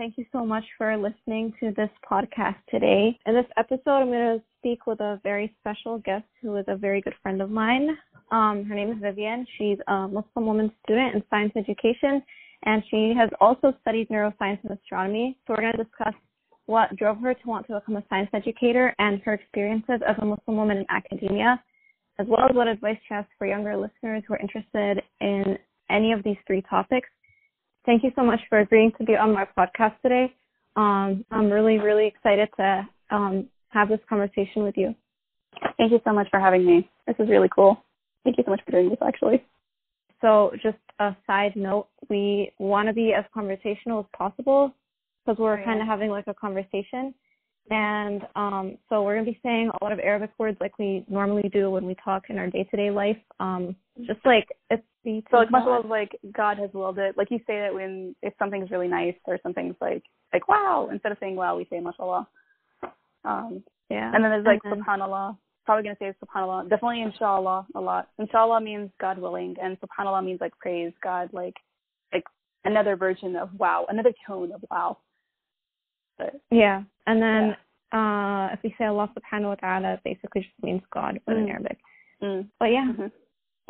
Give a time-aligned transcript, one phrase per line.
[0.00, 3.18] thank you so much for listening to this podcast today.
[3.26, 6.76] In this episode, I'm going to speak with a very special guest who is a
[6.76, 7.90] very good friend of mine.
[8.32, 9.46] Um, her name is Vivian.
[9.58, 12.22] She's a Muslim woman student in science education,
[12.64, 15.36] and she has also studied neuroscience and astronomy.
[15.46, 16.14] So we're going to discuss
[16.64, 20.24] what drove her to want to become a science educator and her experiences as a
[20.24, 21.62] Muslim woman in academia,
[22.18, 25.58] as well as what advice she has for younger listeners who are interested in
[25.90, 27.10] any of these three topics.
[27.90, 30.32] Thank you so much for agreeing to be on my podcast today.
[30.76, 34.94] Um, I'm really, really excited to um, have this conversation with you.
[35.76, 36.88] Thank you so much for having me.
[37.08, 37.82] This is really cool.
[38.22, 39.44] Thank you so much for doing this, actually.
[40.20, 44.72] So, just a side note, we want to be as conversational as possible
[45.26, 47.12] because we're oh, kind of having like a conversation.
[47.70, 51.04] And um, so we're going to be saying a lot of Arabic words like we
[51.08, 53.16] normally do when we talk in our day to day life.
[53.38, 57.16] Um, just like it's the so like much like God has willed it.
[57.16, 61.12] Like you say that when if something's really nice or something's like like wow instead
[61.12, 62.26] of saying wow we say mashallah.
[63.24, 64.10] Um, yeah.
[64.14, 64.80] And then there's like mm-hmm.
[64.80, 65.36] subhanallah.
[65.64, 66.68] Probably gonna say subhanallah.
[66.68, 68.08] Definitely inshallah a lot.
[68.18, 71.54] Inshallah means God willing, and subhanallah means like praise God, like
[72.12, 72.24] like
[72.64, 74.98] another version of wow, another tone of wow.
[76.20, 77.56] But, yeah, and then
[77.92, 78.48] yeah.
[78.48, 81.42] uh if we say Allah subhanahu wa ta'ala, it basically just means God, but mm.
[81.44, 81.78] in Arabic.
[82.22, 82.48] Mm.
[82.58, 82.86] But yeah.
[82.92, 83.06] Mm-hmm.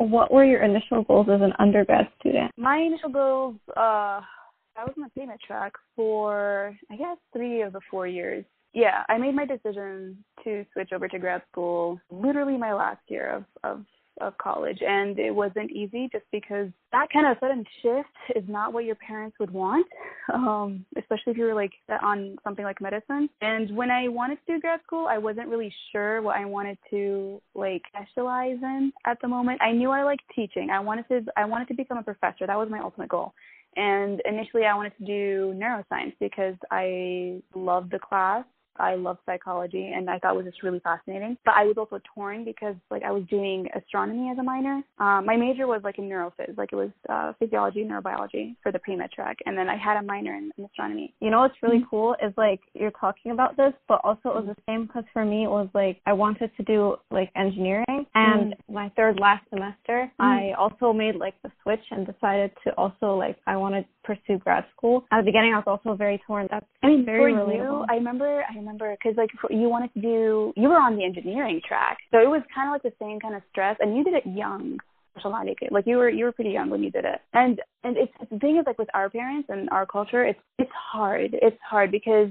[0.09, 2.49] What were your initial goals as an undergrad student?
[2.57, 4.21] My initial goals, uh,
[4.75, 8.43] I was on the pre-med track for I guess three of the four years.
[8.73, 13.29] Yeah, I made my decision to switch over to grad school literally my last year
[13.29, 13.85] of of
[14.21, 18.73] of college and it wasn't easy just because that kind of sudden shift is not
[18.73, 19.85] what your parents would want
[20.33, 23.29] um especially if you were like on something like medicine.
[23.41, 26.77] And when i wanted to do grad school i wasn't really sure what i wanted
[26.89, 29.61] to like specialize in at the moment.
[29.61, 30.69] I knew i liked teaching.
[30.69, 32.47] I wanted to i wanted to become a professor.
[32.47, 33.33] That was my ultimate goal.
[33.75, 38.45] And initially i wanted to do neuroscience because i loved the class
[38.77, 41.37] I love psychology and I thought it was just really fascinating.
[41.45, 44.81] But I was also torn because like I was doing astronomy as a minor.
[44.99, 48.71] Um, my major was like in neurophys, like it was uh, physiology, and neurobiology for
[48.71, 51.13] the pre-med track, and then I had a minor in, in astronomy.
[51.19, 51.89] You know what's really mm-hmm.
[51.89, 55.25] cool is like you're talking about this, but also it was the same because for
[55.25, 58.73] me it was like I wanted to do like engineering, and mm-hmm.
[58.73, 60.21] my third last semester mm-hmm.
[60.21, 64.39] I also made like the switch and decided to also like I wanted to pursue
[64.39, 65.05] grad school.
[65.11, 66.47] At the beginning, I was also very torn.
[66.49, 67.55] That's I mean, very for relatable.
[67.55, 71.03] you, I remember, I remember because like you wanted to do, you were on the
[71.03, 74.03] engineering track, so it was kind of like the same kind of stress, and you
[74.03, 74.77] did it young.
[75.71, 78.39] Like you were you were pretty young when you did it, and and it's the
[78.39, 81.31] thing is like with our parents and our culture, it's it's hard.
[81.33, 82.29] It's hard because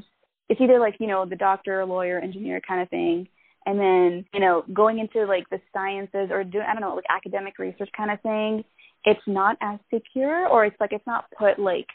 [0.48, 3.28] it's either like you know the doctor, lawyer, engineer kind of thing,
[3.66, 7.04] and then you know going into like the sciences or doing I don't know like
[7.10, 8.64] academic research kind of thing
[9.04, 11.86] it's not as secure or it's like it's not put like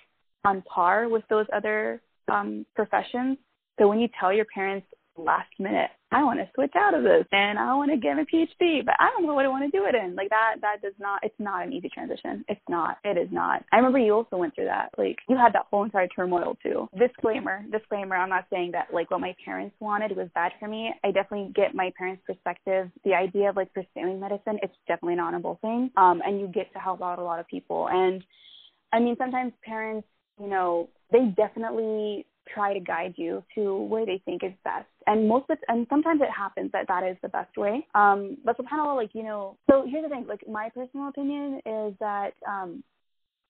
[0.43, 2.01] on par with those other
[2.31, 3.37] um professions
[3.79, 4.87] so when you tell your parents
[5.17, 8.25] last minute i want to switch out of this and i want to get a
[8.25, 10.81] phd but i don't know what i want to do it in like that that
[10.81, 12.43] does not it's not an easy transition.
[12.47, 13.63] It's not it is not.
[13.71, 16.87] I remember you also went through that like you had that whole entire turmoil too.
[16.97, 20.91] Disclaimer disclaimer i'm not saying that like what my parents wanted was bad for me.
[21.03, 22.89] I definitely get my parents perspective.
[23.03, 26.71] The idea of like pursuing medicine it's definitely an honorable thing um and you get
[26.73, 27.87] to help out a lot of people.
[27.89, 28.23] And
[28.93, 30.07] i mean sometimes parents
[30.39, 34.87] you know they definitely try to guide you to where they think is best.
[35.07, 37.85] And most of and sometimes it happens that that is the best way.
[37.95, 41.93] Um, but subhanAllah, like, you know, so here's the thing, like my personal opinion is
[41.99, 42.83] that, um,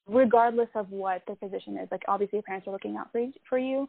[0.07, 3.57] regardless of what the position is, like obviously your parents are looking out for, for
[3.57, 3.88] you.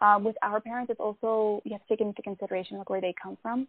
[0.00, 3.14] Um, with our parents, it's also, you have to take into consideration like where they
[3.20, 3.66] come from.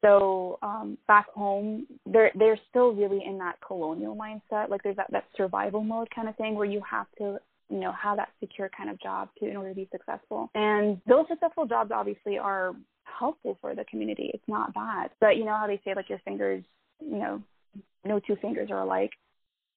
[0.00, 4.68] So um, back home, they're they're still really in that colonial mindset.
[4.68, 7.38] Like there's that that survival mode kind of thing where you have to
[7.70, 10.50] you know, have that secure kind of job to in order to be successful.
[10.54, 12.74] And those successful jobs obviously are
[13.04, 14.30] helpful for the community.
[14.32, 15.10] It's not bad.
[15.20, 16.64] But you know how they say like your fingers,
[17.00, 17.42] you know,
[18.04, 19.10] no two fingers are alike.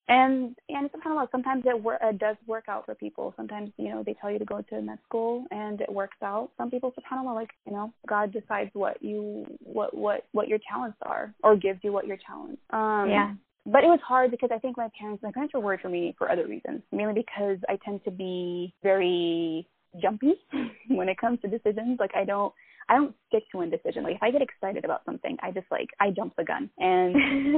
[0.08, 3.34] And and of sometimes it, wor- it does work out for people.
[3.38, 6.50] Sometimes you know they tell you to go to med school and it works out.
[6.58, 6.92] Some people
[7.30, 11.56] of like you know God decides what you what what what your talents are or
[11.56, 12.62] gives you what your talents.
[12.72, 13.34] Um, yeah
[13.66, 16.16] but it was hard because I think my parents, my parents were worried for me
[16.18, 19.68] for other reasons, mainly because I tend to be very
[20.02, 20.34] jumpy
[20.90, 22.00] when it comes to decisions.
[22.00, 22.54] Like I don't,
[22.90, 24.04] I don't stick to one decision.
[24.04, 27.16] Like if I get excited about something, I just like I jump the gun, and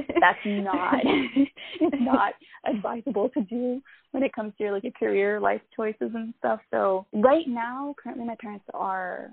[0.20, 0.96] that's not,
[1.82, 2.34] it's not
[2.66, 6.60] advisable to do when it comes to your like your career, life choices and stuff.
[6.72, 9.32] So right now, currently, my parents are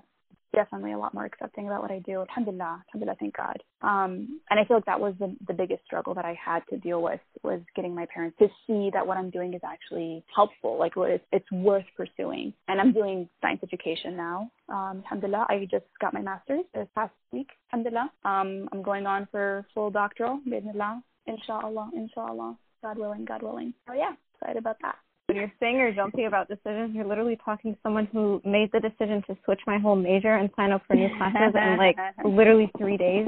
[0.53, 2.21] definitely a lot more accepting about what I do.
[2.21, 3.61] Alhamdulillah, alhamdulillah, thank God.
[3.81, 6.77] Um, and I feel like that was the, the biggest struggle that I had to
[6.77, 10.77] deal with was getting my parents to see that what I'm doing is actually helpful,
[10.77, 12.53] like it's, it's worth pursuing.
[12.67, 14.49] And I'm doing science education now.
[14.69, 17.49] Um, alhamdulillah, I just got my master's this past week.
[17.73, 18.11] Alhamdulillah.
[18.25, 23.73] Um, I'm going on for full doctoral, bismillah, inshallah, inshallah, God willing, God willing.
[23.87, 24.95] So yeah, excited about that
[25.31, 28.81] when you're saying you're jumpy about decisions, you're literally talking to someone who made the
[28.81, 31.95] decision to switch my whole major and sign up for new classes in like
[32.25, 33.27] literally three days.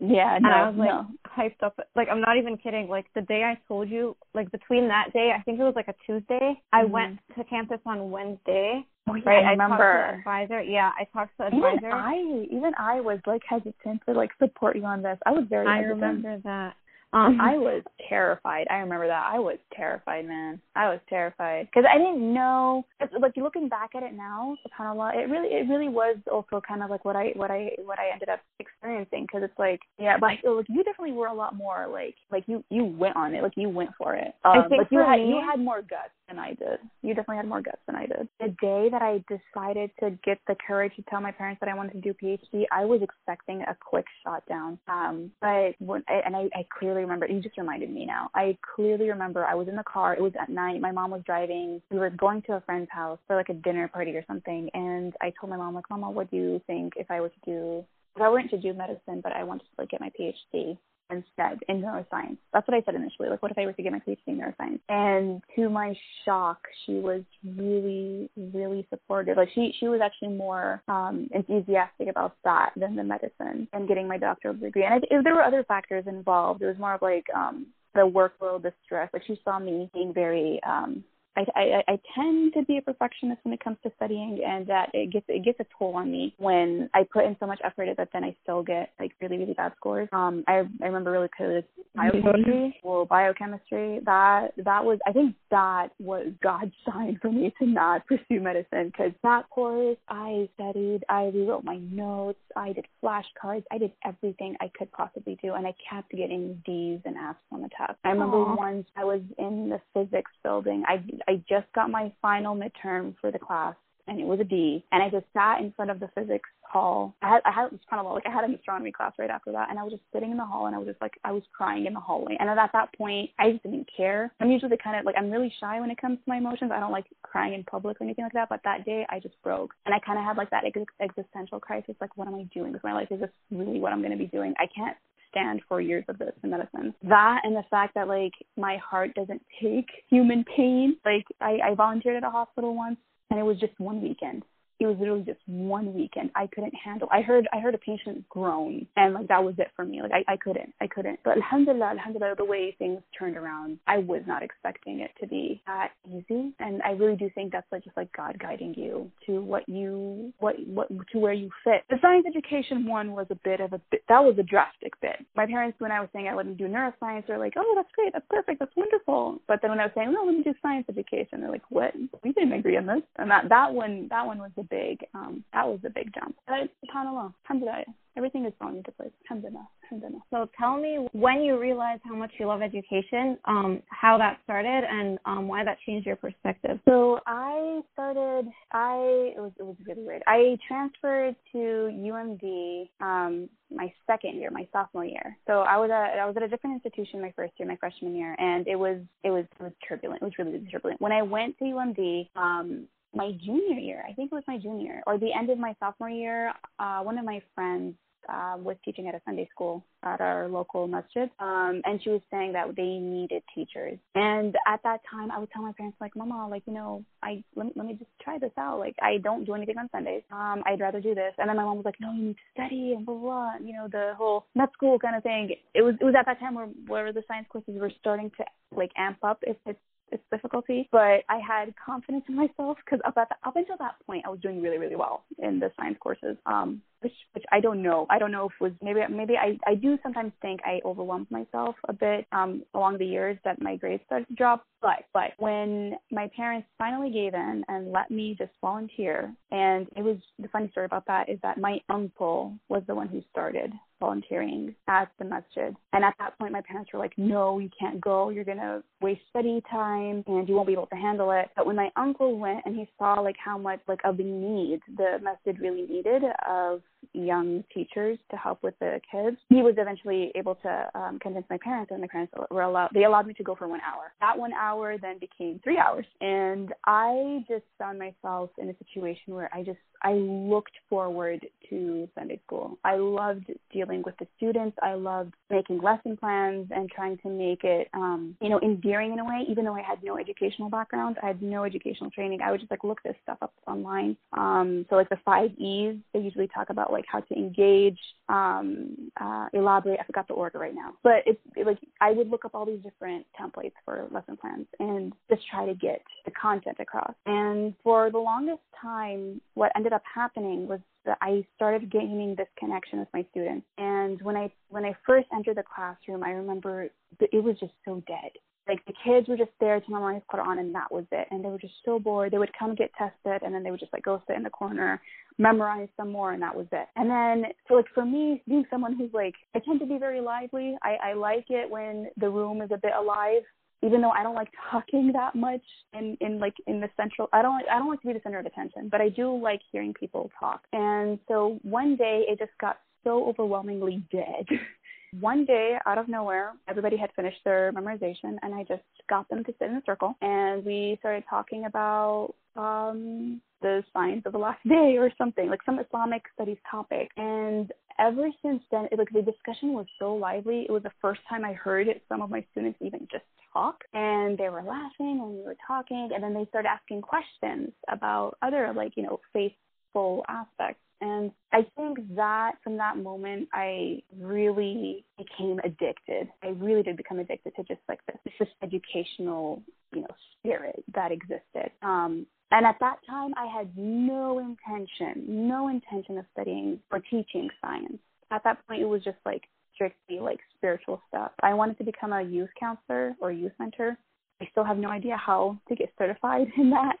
[0.00, 1.06] Yeah, no, and I was like no.
[1.26, 1.76] hyped up.
[1.96, 2.86] Like I'm not even kidding.
[2.86, 5.88] Like the day I told you, like between that day, I think it was like
[5.88, 6.60] a Tuesday.
[6.72, 6.90] I Mhm.
[6.90, 8.86] went to campus on Wednesday.
[9.08, 10.00] Oh, yeah, right, I talked to remember.
[10.18, 10.62] advisor.
[10.62, 11.92] Yeah, I talked to the Even.
[11.92, 15.18] I, even I was like hesitant to like support you on this.
[15.26, 16.00] I was very I hesitant.
[16.00, 16.74] remember that.
[17.14, 18.66] Um, I was terrified.
[18.70, 19.30] I remember that.
[19.32, 20.60] I was terrified, man.
[20.74, 22.84] I was terrified because I didn't know.
[23.20, 26.90] Like looking back at it now, Subhanallah, it really, it really was also kind of
[26.90, 29.22] like what I, what I, what I ended up experiencing.
[29.22, 32.64] Because it's like, yeah, but like you definitely were a lot more like, like you,
[32.68, 34.34] you went on it, like you went for it.
[34.44, 36.78] Um, I think like you had, me- you had more guts than I did.
[37.02, 38.28] You definitely had more guts than I did.
[38.40, 41.74] The day that I decided to get the courage to tell my parents that I
[41.74, 44.78] wanted to do PhD, I was expecting a quick shot down.
[44.88, 47.26] Um, but when, and I, I clearly remember.
[47.26, 48.30] You just reminded me now.
[48.34, 49.44] I clearly remember.
[49.44, 50.14] I was in the car.
[50.14, 50.80] It was at night.
[50.80, 51.80] My mom was driving.
[51.90, 54.70] We were going to a friend's house for like a dinner party or something.
[54.74, 57.40] And I told my mom like, Mama, what do you think if I were to
[57.44, 57.84] do?
[58.16, 60.78] If I weren't to do medicine, but I wanted to like get my PhD
[61.10, 62.38] instead in neuroscience.
[62.52, 63.28] That's what I said initially.
[63.28, 64.80] Like, what if I were to get my PhD in neuroscience?
[64.88, 67.22] And to my shock, she was
[67.56, 69.36] really, really supportive.
[69.36, 74.08] Like, she she was actually more um, enthusiastic about that than the medicine and getting
[74.08, 74.84] my doctoral degree.
[74.84, 78.00] And I, if there were other factors involved, it was more of like um, the
[78.00, 79.10] workload, the stress.
[79.12, 81.04] Like, she saw me being very um,
[81.36, 84.90] I, I I tend to be a perfectionist when it comes to studying, and that
[84.94, 87.88] it gets it gets a toll on me when I put in so much effort
[87.96, 90.08] that then I still get like really really bad scores.
[90.12, 91.64] Um, I I remember really clearly
[91.94, 94.00] biochemistry, well biochemistry.
[94.04, 98.86] That that was I think that was God's sign for me to not pursue medicine
[98.86, 104.56] because that course I studied, I rewrote my notes, I did flashcards, I did everything
[104.60, 107.98] I could possibly do, and I kept getting D's and F's on the test.
[108.04, 108.54] I remember Aw.
[108.54, 110.84] once I was in the physics building.
[110.86, 113.74] I I just got my final midterm for the class
[114.06, 114.84] and it was a D.
[114.92, 117.14] And I just sat in front of the physics hall.
[117.22, 119.70] I had I had kind of like I had an astronomy class right after that
[119.70, 121.42] and I was just sitting in the hall and I was just like I was
[121.56, 122.36] crying in the hallway.
[122.38, 124.32] And at that point I just didn't care.
[124.40, 126.72] I'm usually kind of like I'm really shy when it comes to my emotions.
[126.74, 128.48] I don't like crying in public or anything like that.
[128.48, 129.72] But that day I just broke.
[129.86, 132.84] And I kinda had like that ex- existential crisis, like what am I doing with
[132.84, 133.08] my life?
[133.10, 134.54] Is this really what I'm gonna be doing?
[134.58, 134.96] I can't
[135.34, 136.94] stand for years of this in medicine.
[137.02, 140.96] That and the fact that like my heart doesn't take human pain.
[141.04, 142.96] Like I, I volunteered at a hospital once
[143.30, 144.44] and it was just one weekend.
[144.84, 146.30] It was literally just one weekend.
[146.34, 147.08] I couldn't handle.
[147.10, 150.02] I heard I heard a patient groan and like that was it for me.
[150.02, 150.74] Like I, I couldn't.
[150.80, 151.18] I couldn't.
[151.24, 155.62] But alhamdulillah, alhamdulillah, the way things turned around, I was not expecting it to be
[155.66, 156.54] that easy.
[156.60, 160.32] And I really do think that's like just like God guiding you to what you
[160.38, 161.82] what what to where you fit.
[161.88, 165.16] The science education one was a bit of a bit that was a drastic bit.
[165.34, 168.12] My parents when I was saying I wouldn't do neuroscience, they're like, Oh, that's great,
[168.12, 169.38] that's perfect, that's wonderful.
[169.48, 171.94] But then when I was saying, No, let me do science education, they're like, What?
[172.22, 173.02] We didn't agree on this.
[173.16, 176.34] And that that one that one was the big um that was a big jump.
[176.46, 177.84] But subhanAllah, alhamdulillah.
[178.16, 179.10] Everything is falling into place.
[179.28, 179.66] Alhamdulillah.
[179.84, 180.22] Alhamdulillah.
[180.30, 184.84] So tell me when you realized how much you love education, um, how that started,
[184.88, 186.78] and um, why that changed your perspective.
[186.88, 188.46] So I started.
[188.70, 190.22] I it was it was really weird.
[190.28, 195.36] I transferred to UMD um, my second year, my sophomore year.
[195.48, 198.14] So I was at I was at a different institution my first year, my freshman
[198.14, 200.22] year, and it was it was it was turbulent.
[200.22, 201.00] It was really, really turbulent.
[201.00, 205.02] When I went to UMD, um, my junior year, I think it was my junior
[205.06, 207.94] or the end of my sophomore year, uh, one of my friends
[208.28, 212.20] uh, was teaching at a Sunday school at our local masjid, um, and she was
[212.30, 213.98] saying that they needed teachers.
[214.14, 217.42] And at that time, I would tell my parents like, "Mama, like you know, I
[217.56, 218.78] let me, let me just try this out.
[218.78, 220.22] Like I don't do anything on Sundays.
[220.32, 222.62] Um, I'd rather do this." And then my mom was like, "No, you need to
[222.62, 223.66] study and blah blah." blah.
[223.66, 225.50] You know, the whole med school kind of thing.
[225.74, 228.44] It was it was at that time where where the science courses were starting to
[228.76, 229.78] like amp up its its
[230.12, 234.30] its difficulty, but I had confidence in myself because up up until that point, I
[234.30, 236.36] was doing really really well in the science courses.
[236.46, 238.06] Um, which which I don't know.
[238.10, 241.30] I don't know if it was maybe maybe I I do sometimes think I overwhelmed
[241.30, 244.64] myself a bit um along the years that my grades started to drop.
[244.80, 250.02] But but when my parents finally gave in and let me just volunteer, and it
[250.02, 253.72] was the funny story about that is that my uncle was the one who started
[254.00, 255.74] volunteering at the masjid.
[255.92, 258.28] And at that point, my parents were like, no, you can't go.
[258.28, 261.50] You're going to waste study time and you won't be able to handle it.
[261.56, 264.80] But when my uncle went and he saw like how much like of the need
[264.96, 266.82] the masjid really needed of
[267.12, 271.58] young teachers to help with the kids, he was eventually able to um, convince my
[271.58, 274.12] parents and my parents were allowed, they allowed me to go for one hour.
[274.20, 276.06] That one hour then became three hours.
[276.20, 282.08] And I just found myself in a situation where I just I looked forward to
[282.14, 282.78] Sunday school.
[282.84, 284.76] I loved dealing with the students.
[284.82, 289.18] I loved making lesson plans and trying to make it, um, you know, endearing in
[289.18, 289.44] a way.
[289.48, 292.40] Even though I had no educational background, I had no educational training.
[292.42, 294.16] I would just like look this stuff up online.
[294.36, 299.10] Um, so like the five E's, they usually talk about like how to engage, um,
[299.20, 299.98] uh, elaborate.
[300.00, 302.66] I forgot the order right now, but it's it, like I would look up all
[302.66, 307.14] these different templates for lesson plans and just try to get the content across.
[307.26, 310.80] And for the longest time, what ended up happening was
[311.20, 313.66] I started gaining this connection with my students.
[313.78, 316.88] And when I when I first entered the classroom, I remember
[317.20, 318.30] it was just so dead.
[318.66, 321.28] Like the kids were just there to memorize Quran and that was it.
[321.30, 322.32] And they were just so bored.
[322.32, 324.50] They would come get tested and then they would just like go sit in the
[324.50, 325.02] corner,
[325.36, 326.88] memorize some more and that was it.
[326.96, 330.20] And then so like for me, being someone who's like I tend to be very
[330.20, 330.76] lively.
[330.82, 333.42] I, I like it when the room is a bit alive
[333.82, 335.62] even though I don't like talking that much
[335.92, 338.38] in in like in the central I don't I don't like to be the center
[338.38, 340.62] of attention, but I do like hearing people talk.
[340.72, 344.46] And so one day it just got so overwhelmingly dead.
[345.20, 349.44] one day out of nowhere, everybody had finished their memorization and I just got them
[349.44, 354.38] to sit in a circle and we started talking about um the science of the
[354.38, 357.10] last day or something, like some Islamic studies topic.
[357.16, 360.64] And ever since then, it, like the discussion was so lively.
[360.68, 364.36] It was the first time I heard some of my students even just talk, and
[364.36, 368.72] they were laughing and we were talking, and then they started asking questions about other
[368.74, 370.80] like you know faithful aspects.
[371.00, 376.28] And I think that from that moment, I really became addicted.
[376.42, 380.06] I really did become addicted to just like this, this educational, you know,
[380.38, 381.72] spirit that existed.
[381.82, 387.48] Um, and at that time, I had no intention, no intention of studying or teaching
[387.60, 387.98] science.
[388.30, 389.42] At that point, it was just like
[389.74, 391.32] strictly like spiritual stuff.
[391.42, 393.96] I wanted to become a youth counselor or youth mentor.
[394.40, 396.96] I still have no idea how to get certified in that.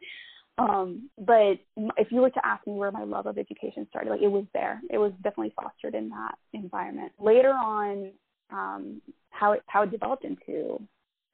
[0.56, 1.58] Um, but
[1.96, 4.44] if you were to ask me where my love of education started, like it was
[4.54, 4.80] there.
[4.90, 7.12] It was definitely fostered in that environment.
[7.18, 8.12] Later on,
[8.50, 10.80] um, how it how it developed into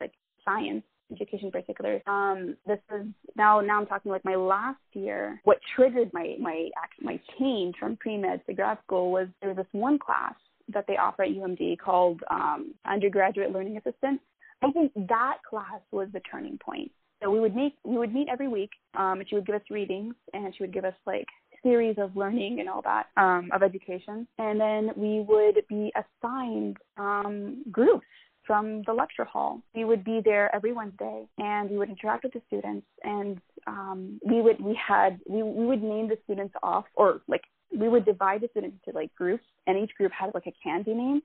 [0.00, 0.12] like
[0.44, 2.00] science education in particular.
[2.06, 5.40] Um, this is now now I'm talking like my last year.
[5.44, 9.56] What triggered my my my change from pre med to grad school was there was
[9.56, 10.34] this one class
[10.72, 14.20] that they offer at UMD called um, undergraduate learning assistant.
[14.62, 16.90] I think that class was the turning point.
[17.22, 19.62] So we would meet we would meet every week, um, and she would give us
[19.70, 21.26] readings, and she would give us like
[21.62, 26.76] series of learning and all that um, of education, and then we would be assigned
[26.96, 28.06] um, groups
[28.50, 29.62] from the lecture hall.
[29.76, 34.18] We would be there every Wednesday, and we would interact with the students, and um,
[34.26, 37.42] we would we had we we would name the students off, or like
[37.72, 40.94] we would divide the students into like groups, and each group had like a candy
[40.94, 41.22] name.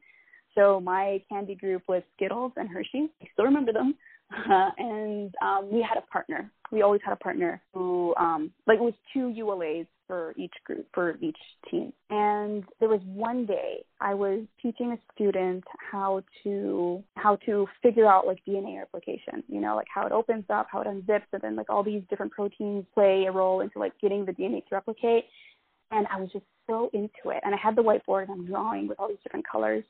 [0.53, 3.09] So my candy group was Skittles and Hershey's.
[3.23, 3.95] I still remember them.
[4.31, 6.51] Uh, and um, we had a partner.
[6.71, 10.87] We always had a partner who, um, like, it was two ULAs for each group,
[10.93, 11.37] for each
[11.69, 11.91] team.
[12.09, 18.07] And there was one day I was teaching a student how to how to figure
[18.07, 19.43] out like DNA replication.
[19.47, 22.03] You know, like how it opens up, how it unzips, and then like all these
[22.09, 25.25] different proteins play a role into like getting the DNA to replicate.
[25.91, 27.41] And I was just so into it.
[27.43, 29.83] And I had the whiteboard and I'm drawing with all these different colors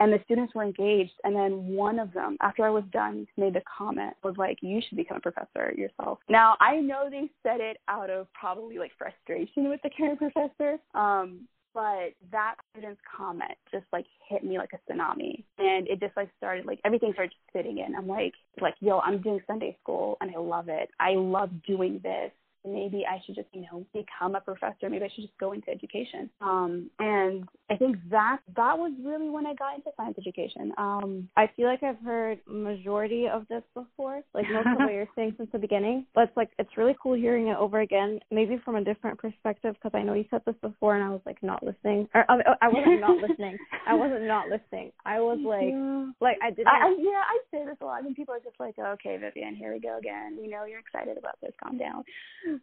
[0.00, 1.12] and the students were engaged.
[1.24, 4.80] And then one of them after i was done made the comment was like you
[4.86, 6.18] should become a professor yourself.
[6.28, 10.78] Now i know they said it out of probably like frustration with the current professor
[10.94, 15.44] um but that student's comment just like hit me like a tsunami.
[15.58, 17.94] And it just like started like everything started just fitting in.
[17.94, 20.90] I'm like like yo i'm doing sunday school and i love it.
[20.98, 22.32] I love doing this
[22.64, 24.88] maybe I should just, you know, become a professor.
[24.90, 26.30] Maybe I should just go into education.
[26.40, 30.72] Um, and I think that that was really when I got into science education.
[30.78, 35.08] Um, I feel like I've heard majority of this before, like most of what you're
[35.16, 36.06] saying since the beginning.
[36.14, 39.74] But it's like it's really cool hearing it over again, maybe from a different perspective,
[39.74, 42.38] because I know you said this before, and I was like not listening, or I,
[42.62, 43.58] I wasn't not listening.
[43.86, 44.92] I wasn't not listening.
[45.04, 46.10] I was like, yeah.
[46.20, 46.68] like I didn't.
[46.68, 49.54] I, I, yeah, I say this a lot, and people are just like, okay, Vivian,
[49.54, 50.38] here we go again.
[50.40, 51.52] We know you're excited about this.
[51.62, 52.04] Calm down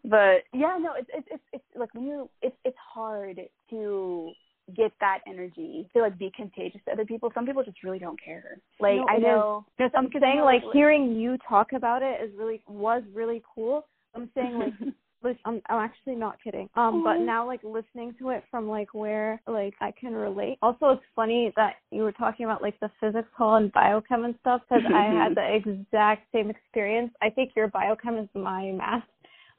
[0.03, 3.39] but yeah, no, it's it's it's, it's like when you it's it's hard
[3.69, 4.31] to
[4.75, 7.31] get that energy to like be contagious to other people.
[7.33, 8.57] Some people just really don't care.
[8.79, 12.31] Like No, I know Just I'm Because saying like hearing you talk about it is
[12.37, 13.87] really was really cool.
[14.15, 14.73] I'm saying like
[15.45, 16.69] I'm I'm actually not kidding.
[16.75, 20.57] Um but now like listening to it from like where like I can relate.
[20.61, 24.35] Also it's funny that you were talking about like the physics hall and biochem and
[24.41, 27.11] stuff cuz I had the exact same experience.
[27.21, 29.03] I think your biochem is my math.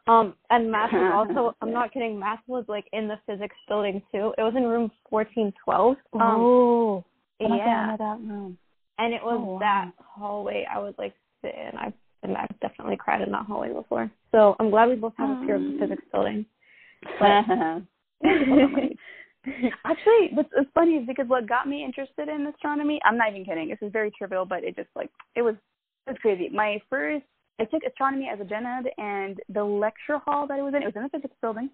[0.06, 4.02] Um and math was also I'm not kidding, math was like in the physics building
[4.12, 4.32] too.
[4.38, 5.96] It was in room 1412.
[6.14, 7.04] Um oh,
[7.40, 8.58] yeah know that room.
[8.98, 9.58] and it was Oh, wow.
[9.60, 11.76] that hallway I would like sit in.
[11.78, 14.10] I and I've definitely cried in that hallway before.
[14.32, 16.44] So I'm glad we both have a fear of the physics building.
[19.84, 23.44] Actually, what's, what's funny is because what got me interested in astronomy, I'm not even
[23.44, 23.68] kidding.
[23.68, 25.54] This is very trivial, but it just like it was
[26.06, 26.48] it was crazy.
[26.52, 27.24] My first
[27.58, 30.82] I took astronomy as a gen ed and the lecture hall that it was in,
[30.82, 31.70] it was in the physics building.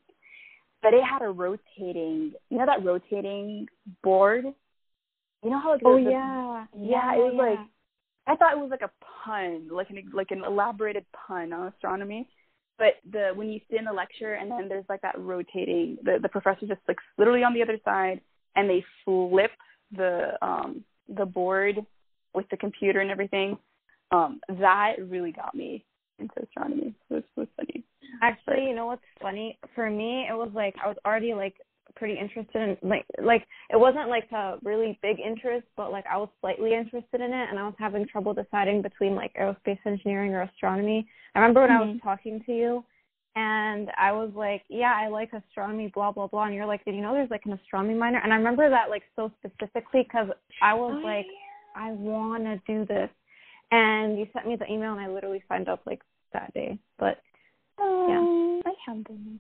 [0.83, 3.67] But it had a rotating you know that rotating
[4.03, 4.45] board?
[5.43, 6.65] You know how like oh the- yeah.
[6.79, 7.59] yeah, it was like
[8.27, 8.91] I thought it was like a
[9.25, 12.29] pun, like an like an elaborated pun on astronomy.
[12.79, 16.19] But the when you sit in the lecture and then there's like that rotating, the
[16.21, 18.21] the professor just like literally on the other side,
[18.57, 19.51] and they flip
[19.97, 21.85] the um the board
[22.35, 23.59] with the computer and everything.
[24.12, 25.85] Um, that really got me
[26.19, 26.95] into astronomy.
[27.09, 27.83] So it's so funny.
[28.21, 29.59] Actually, you know what's funny?
[29.75, 31.54] For me, it was like I was already like
[31.97, 36.19] pretty interested in like like it wasn't like a really big interest, but like I
[36.19, 40.35] was slightly interested in it, and I was having trouble deciding between like aerospace engineering
[40.35, 41.07] or astronomy.
[41.35, 42.02] I remember when I was Mhm.
[42.02, 42.85] talking to you,
[43.35, 46.95] and I was like, "Yeah, I like astronomy, blah blah blah," and you're like, "Did
[46.95, 50.28] you know there's like an astronomy minor?" And I remember that like so specifically because
[50.61, 51.26] I was Oh, like,
[51.75, 53.11] "I want to do this,"
[53.73, 56.02] and you sent me the email, and I literally signed up like
[56.33, 57.19] that day, but.
[57.81, 59.38] Oh, alhamdulillah.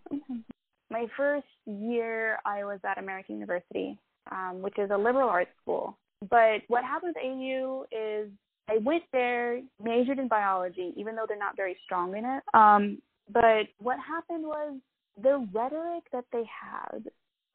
[0.90, 3.98] My first year, I was at American University,
[4.30, 5.96] um, which is a liberal arts school.
[6.28, 8.30] But what happened with AU is
[8.68, 12.42] I went there, majored in biology, even though they're not very strong in it.
[12.54, 12.98] Um,
[13.32, 14.76] but what happened was
[15.22, 17.04] the rhetoric that they had.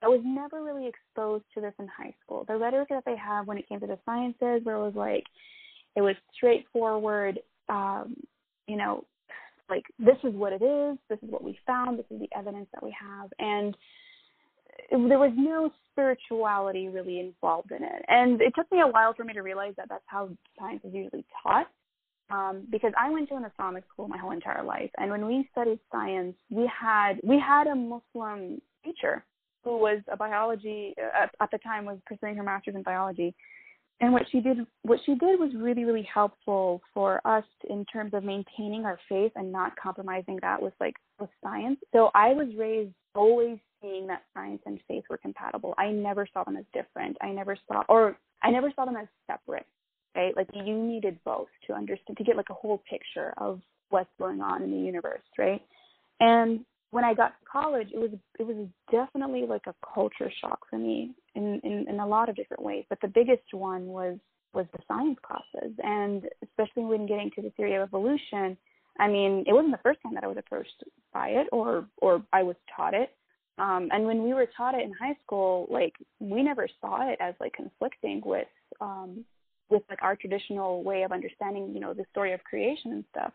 [0.04, 2.46] I was never really exposed to this in high school.
[2.48, 5.24] The rhetoric that they have when it came to the sciences, where it was like,
[5.98, 7.40] it was straightforward,
[7.70, 8.16] um,
[8.68, 9.04] you know,
[9.68, 12.68] like this is what it is, this is what we found, this is the evidence
[12.72, 13.76] that we have, and
[14.92, 18.06] there was no spirituality really involved in it.
[18.08, 20.94] And it took me a while for me to realize that that's how science is
[20.94, 21.68] usually taught.
[22.30, 25.50] Um, because I went to an Islamic school my whole entire life, and when we
[25.52, 29.26] studied science, we had we had a Muslim teacher
[29.64, 33.34] who was a biology uh, at the time was pursuing her master's in biology,
[34.00, 38.14] and what she did what she did was really really helpful for us in terms
[38.14, 41.80] of maintaining our faith and not compromising that with like with science.
[41.94, 45.74] So i was raised always seeing that science and faith were compatible.
[45.78, 47.18] I never saw them as different.
[47.22, 49.66] I never saw or i never saw them as separate
[50.16, 50.36] right?
[50.36, 54.42] Like you needed both to understand to get like a whole picture of what's going
[54.42, 55.62] on in the universe right?
[56.20, 60.60] And when I got to college, it was it was definitely like a culture shock
[60.70, 62.86] for me in, in in a lot of different ways.
[62.90, 64.18] But the biggest one was
[64.54, 68.58] was the science classes, and especially when getting to the theory of evolution.
[69.00, 72.24] I mean, it wasn't the first time that I was approached by it, or or
[72.34, 73.12] I was taught it.
[73.60, 77.18] Um, and when we were taught it in high school, like we never saw it
[77.20, 78.48] as like conflicting with
[78.80, 79.26] um,
[79.70, 83.34] with like our traditional way of understanding, you know, the story of creation and stuff.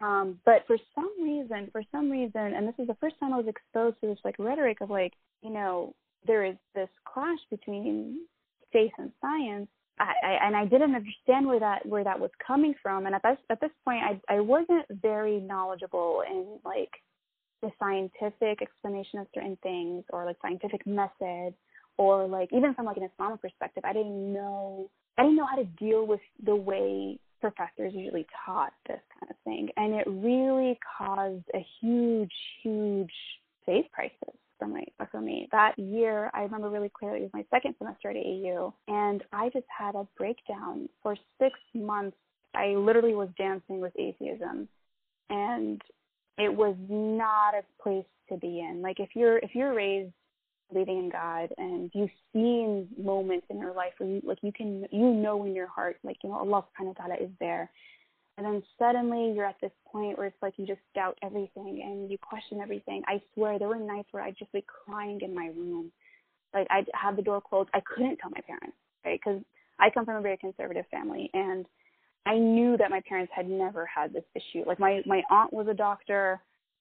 [0.00, 3.36] Um, but for some reason, for some reason, and this is the first time I
[3.36, 5.94] was exposed to this like rhetoric of like, you know,
[6.26, 8.20] there is this clash between
[8.72, 9.68] faith and science.
[9.98, 13.06] I, I and I didn't understand where that where that was coming from.
[13.06, 16.92] And at this at this point, I I wasn't very knowledgeable in like
[17.60, 21.54] the scientific explanation of certain things or like scientific method
[21.96, 25.56] or like even from like an Islamic perspective, I didn't know I didn't know how
[25.56, 29.68] to deal with the way professors usually taught this kind of thing.
[29.76, 33.12] And it really caused a huge, huge
[33.66, 35.48] faith crisis for me for me.
[35.52, 39.50] That year I remember really clearly it was my second semester at AU and I
[39.50, 40.88] just had a breakdown.
[41.02, 42.16] For six months
[42.54, 44.68] I literally was dancing with atheism
[45.30, 45.80] and
[46.38, 48.82] it was not a place to be in.
[48.82, 50.12] Like if you're if you're raised
[50.72, 54.86] believing in God and you've seen moments in your life where you like you can
[54.90, 57.70] you know in your heart like you know Allah subhanahu wa ta'ala is there
[58.38, 62.08] and then suddenly you're at this point where it's like you just doubt everything and
[62.08, 63.02] you question everything.
[63.08, 65.90] I swear there were nights where I'd just be crying in my room.
[66.54, 67.68] Like I'd have the door closed.
[67.74, 69.18] I couldn't tell my parents, right?
[69.22, 69.42] Because
[69.80, 71.66] I come from a very conservative family and
[72.26, 74.62] I knew that my parents had never had this issue.
[74.64, 76.40] Like my my aunt was a doctor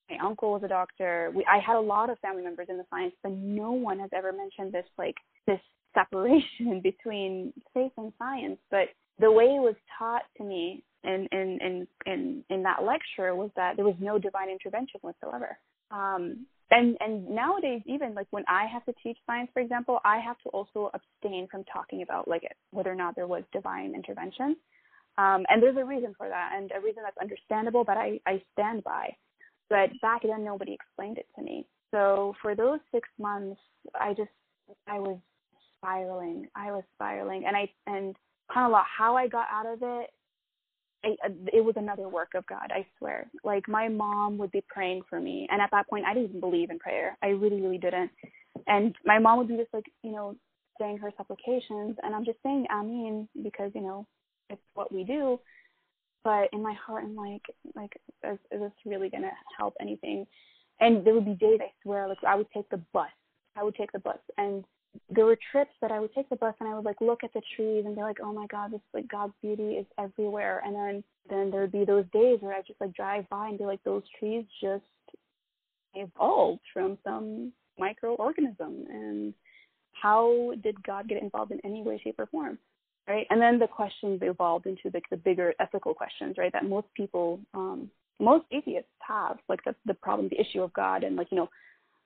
[0.10, 1.32] my uncle was a doctor.
[1.36, 4.10] We, I had a lot of family members in the science, but no one has
[4.16, 5.16] ever mentioned this like
[5.46, 5.60] this
[5.94, 8.60] separation between faith and science.
[8.72, 8.90] But
[9.20, 13.50] the way it was taught to me in in in in, in that lecture was
[13.56, 15.58] that there was no divine intervention whatsoever.
[15.92, 20.20] Um, and and nowadays even like when I have to teach science, for example, I
[20.20, 24.56] have to also abstain from talking about like whether or not there was divine intervention.
[25.18, 28.44] Um, and there's a reason for that, and a reason that's understandable, but I, I
[28.54, 29.16] stand by.
[29.70, 31.66] But back then, nobody explained it to me.
[31.92, 33.60] So for those six months,
[34.00, 34.30] I just
[34.88, 35.18] I was
[35.78, 36.48] spiraling.
[36.56, 38.16] I was spiraling, and I and
[38.54, 40.10] kind of how I got out of it.
[41.04, 43.30] I, uh, it was another work of God, I swear.
[43.44, 46.40] Like my mom would be praying for me, and at that point, I didn't even
[46.40, 47.18] believe in prayer.
[47.22, 48.12] I really, really didn't.
[48.66, 50.36] And my mom would be just like, you know,
[50.80, 54.08] saying her supplications, and I'm just saying Amen because you know
[54.50, 55.40] it's what we do.
[56.24, 57.44] But in my heart, I'm like,
[57.76, 60.28] like, is, is this really gonna help anything?
[60.80, 63.10] And there would be days I swear, like I would take the bus.
[63.56, 64.64] I would take the bus, and
[65.10, 67.34] there were trips that I would take the bus and I would like look at
[67.34, 70.62] the trees and be like, oh my god, this like God's beauty is everywhere.
[70.66, 73.58] And then then there would be those days where I just like drive by and
[73.58, 74.84] be like, those trees just
[75.94, 78.90] evolved from some microorganism.
[78.90, 79.34] And
[79.94, 82.58] how did God get involved in any way, shape, or form?
[83.08, 83.26] Right.
[83.30, 86.52] And then the questions evolved into like the bigger ethical questions, right?
[86.52, 87.90] That most people, um,
[88.20, 91.50] most atheists have, like the the problem, the issue of God, and like you know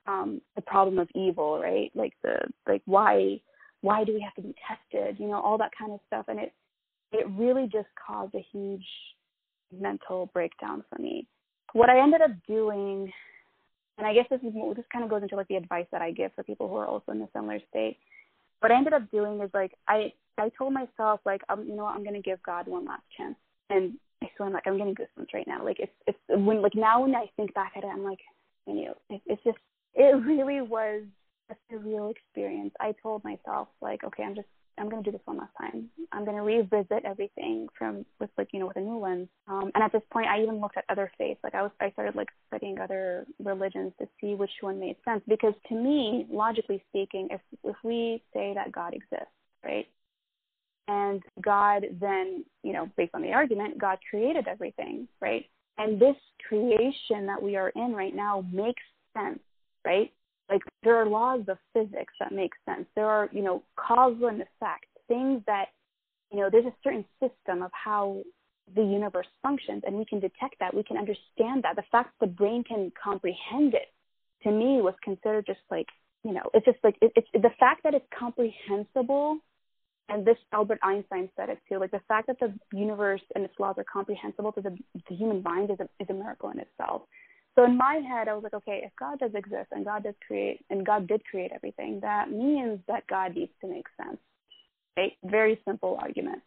[0.06, 1.90] um, the problem of evil, right?
[1.94, 2.36] Like the
[2.68, 3.40] like why
[3.80, 5.18] why do we have to be tested?
[5.18, 6.52] You know, all that kind of stuff, and it
[7.10, 8.86] it really just caused a huge
[9.76, 11.26] mental breakdown for me.
[11.72, 13.12] What I ended up doing,
[13.98, 16.12] and I guess this is this kind of goes into like the advice that I
[16.12, 17.98] give for people who are also in a similar state.
[18.62, 21.82] What I ended up doing is like I I told myself like um, you know
[21.82, 23.34] what I'm gonna give God one last chance,
[23.70, 25.64] and I swear I'm like I'm getting goosebumps right now.
[25.64, 28.20] Like it's it's when like now when I think back at it, I'm like
[28.68, 29.58] you know it, it's just
[29.94, 31.02] it really was
[31.50, 32.72] a surreal experience.
[32.78, 34.46] I told myself like, okay, I'm just
[34.78, 35.90] I'm gonna do this one last time.
[36.12, 39.28] I'm gonna revisit everything from with like you know with a new lens.
[39.48, 41.40] Um, and at this point, I even looked at other faiths.
[41.44, 45.22] Like I was I started like studying other religions to see which one made sense.
[45.28, 49.32] Because to me, logically speaking, if if we say that God exists,
[49.64, 49.88] right,
[50.88, 55.46] and God then you know based on the argument, God created everything, right,
[55.78, 56.16] and this
[56.48, 58.82] creation that we are in right now makes
[59.16, 59.40] sense
[59.84, 60.12] right?
[60.48, 62.86] Like there are laws of physics that make sense.
[62.94, 65.66] There are, you know, causal and effect, things that,
[66.30, 68.22] you know, there's a certain system of how
[68.74, 70.74] the universe functions and we can detect that.
[70.74, 71.76] We can understand that.
[71.76, 73.92] The fact the brain can comprehend it
[74.44, 75.86] to me was considered just like,
[76.24, 79.38] you know, it's just like, it, it's the fact that it's comprehensible
[80.08, 81.78] and this Albert Einstein said it too.
[81.78, 84.76] Like the fact that the universe and its laws are comprehensible to the,
[85.08, 87.02] the human mind is a, is a miracle in itself.
[87.54, 90.14] So in my head, I was like, okay, if God does exist and God does
[90.26, 94.18] create and God did create everything, that means that God needs to make sense.
[94.96, 95.12] Right?
[95.24, 96.42] Very simple argument.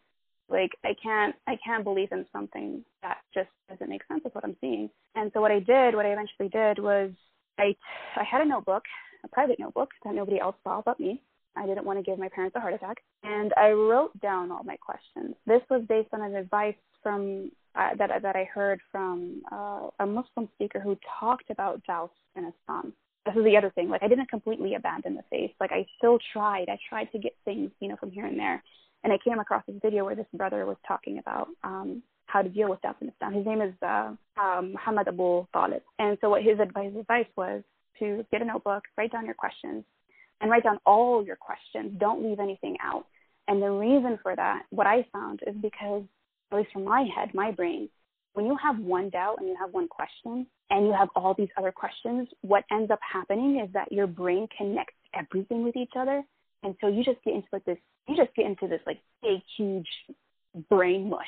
[0.49, 4.43] Like I can't I can't believe in something that just doesn't make sense with what
[4.43, 4.89] I'm seeing.
[5.15, 7.11] And so what I did, what I eventually did was
[7.57, 7.75] I
[8.15, 8.83] I had a notebook,
[9.23, 11.21] a private notebook that nobody else saw but me.
[11.55, 12.97] I didn't want to give my parents a heart attack.
[13.23, 15.35] And I wrote down all my questions.
[15.47, 20.05] This was based on an advice from uh, that that I heard from uh, a
[20.07, 22.93] Muslim speaker who talked about Jous in Islam.
[23.27, 23.89] This is the other thing.
[23.89, 25.51] Like I didn't completely abandon the faith.
[25.59, 26.65] Like I still tried.
[26.67, 28.63] I tried to get things, you know, from here and there.
[29.03, 32.49] And I came across this video where this brother was talking about um, how to
[32.49, 33.33] deal with doubt in Islam.
[33.33, 35.83] His name is uh, um, Muhammad Abu Talib.
[35.99, 37.61] And so what his advice, his advice was
[37.99, 39.83] to get a notebook, write down your questions,
[40.41, 41.93] and write down all your questions.
[41.99, 43.05] Don't leave anything out.
[43.47, 46.03] And the reason for that, what I found, is because
[46.51, 47.89] at least from my head, my brain,
[48.33, 51.49] when you have one doubt and you have one question and you have all these
[51.57, 56.23] other questions, what ends up happening is that your brain connects everything with each other.
[56.63, 57.77] And so you just get into like this,
[58.07, 59.87] you just get into this like big, huge
[60.69, 61.25] brain mush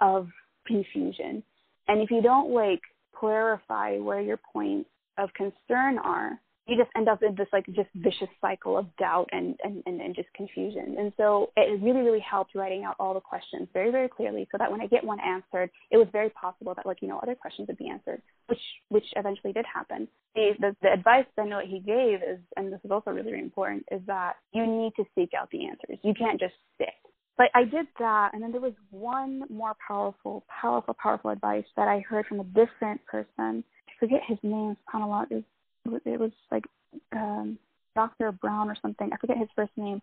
[0.00, 0.28] of
[0.66, 1.42] confusion.
[1.88, 2.80] And if you don't like
[3.16, 6.38] clarify where your points of concern are,
[6.70, 10.00] you just end up in this like just vicious cycle of doubt and, and, and,
[10.00, 10.96] and, just confusion.
[10.98, 14.58] And so it really, really helped writing out all the questions very, very clearly so
[14.58, 17.34] that when I get one answered, it was very possible that like, you know, other
[17.34, 20.08] questions would be answered, which which eventually did happen.
[20.34, 23.42] The the, the advice then what he gave is and this is also really, really
[23.44, 25.98] important, is that you need to seek out the answers.
[26.02, 26.94] You can't just sit.
[27.36, 31.88] But I did that and then there was one more powerful, powerful, powerful advice that
[31.88, 33.64] I heard from a different person.
[33.88, 35.44] I forget his name, subhanAllah,
[35.84, 36.64] it was like
[37.12, 37.58] um,
[37.94, 38.32] Dr.
[38.32, 39.10] Brown or something.
[39.12, 40.00] I forget his first name.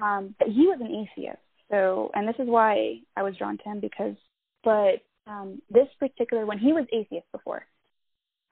[0.00, 1.38] Um, but he was an atheist.
[1.70, 4.16] So, and this is why I was drawn to him because,
[4.64, 7.64] but um, this particular, when he was atheist before,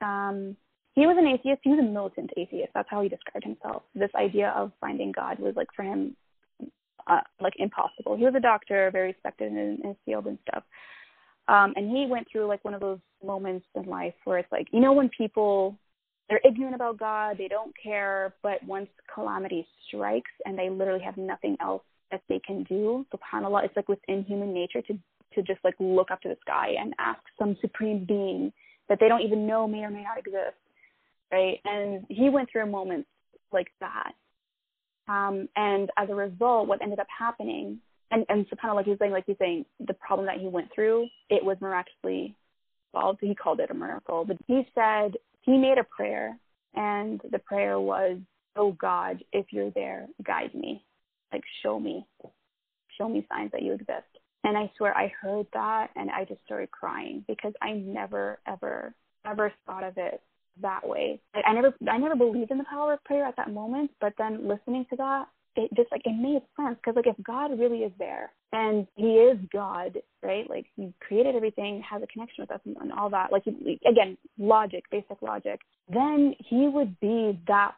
[0.01, 0.55] um,
[0.95, 1.61] he was an atheist.
[1.63, 2.71] He was a militant atheist.
[2.73, 3.83] That's how he described himself.
[3.93, 6.15] This idea of finding God was like for him,
[7.07, 8.15] uh, like impossible.
[8.15, 10.63] He was a doctor, very respected in, in his field and stuff.
[11.47, 14.67] Um, and he went through like one of those moments in life where it's like,
[14.71, 15.77] you know, when people
[16.29, 21.17] they're ignorant about God, they don't care, but once calamity strikes and they literally have
[21.17, 24.97] nothing else that they can do, subhanAllah, it's like within human nature to
[25.35, 28.51] to just like look up to the sky and ask some supreme being
[28.87, 30.57] that they don't even know may or may not exist,
[31.31, 31.59] right?
[31.65, 33.07] And he went through moments
[33.51, 34.13] like that.
[35.07, 37.79] Um, and as a result, what ended up happening,
[38.11, 41.07] and, and of like he's saying, like he's saying, the problem that he went through,
[41.29, 42.35] it was miraculously
[42.91, 43.19] solved.
[43.21, 44.25] He called it a miracle.
[44.25, 45.13] But he said
[45.49, 46.37] he made a prayer,
[46.75, 48.17] and the prayer was,
[48.55, 50.85] "Oh God, if you're there, guide me,
[51.33, 52.05] like show me,
[52.97, 56.43] show me signs that you exist." And I swear I heard that and I just
[56.45, 58.93] started crying because I never, ever,
[59.25, 60.21] ever thought of it
[60.61, 61.19] that way.
[61.33, 63.91] I, I never, I never believed in the power of prayer at that moment.
[63.99, 67.57] But then listening to that, it just like it made sense because like if God
[67.59, 70.49] really is there and He is God, right?
[70.49, 73.31] Like He created everything, has a connection with us, and, and all that.
[73.31, 75.59] Like he, again, logic, basic logic.
[75.91, 77.73] Then He would be that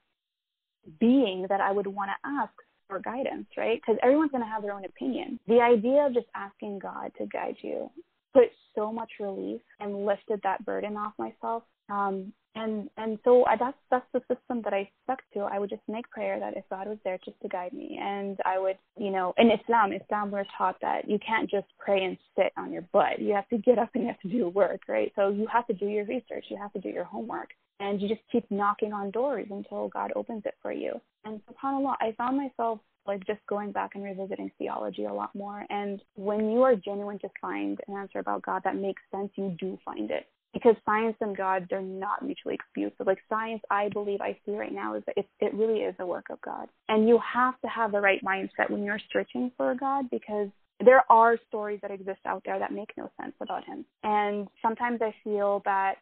[0.99, 2.53] being that I would want to ask
[2.87, 3.79] for guidance, right?
[3.81, 5.39] Because everyone's going to have their own opinion.
[5.47, 7.89] The idea of just asking God to guide you
[8.33, 11.63] put so much relief and lifted that burden off myself.
[11.89, 15.41] Um, and and so I, that's that's the system that I stuck to.
[15.41, 18.37] I would just make prayer that if God was there just to guide me, and
[18.45, 22.17] I would, you know, in Islam, Islam we're taught that you can't just pray and
[22.35, 23.19] sit on your butt.
[23.19, 25.13] You have to get up and you have to do work, right?
[25.15, 28.09] So you have to do your research, you have to do your homework, and you
[28.09, 30.99] just keep knocking on doors until God opens it for you.
[31.23, 35.65] And subhanallah, I found myself like just going back and revisiting theology a lot more.
[35.69, 39.55] And when you are genuine to find an answer about God that makes sense, you
[39.59, 40.27] do find it.
[40.53, 43.07] Because science and God, they're not mutually exclusive.
[43.07, 46.05] Like science, I believe I see right now is that it, it really is a
[46.05, 46.67] work of God.
[46.89, 50.49] And you have to have the right mindset when you're searching for a God because
[50.83, 53.85] there are stories that exist out there that make no sense about him.
[54.03, 55.95] And sometimes I feel that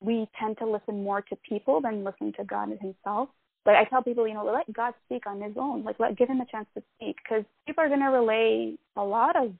[0.00, 3.28] we tend to listen more to people than listen to God himself.
[3.64, 5.84] Like I tell people, you know, let God speak on His own.
[5.84, 9.02] Like let give Him a chance to speak, because people are going to relay a
[9.02, 9.52] lot of